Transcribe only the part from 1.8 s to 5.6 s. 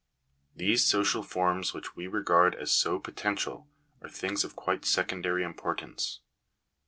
we regard as so potential, are things of quite secondary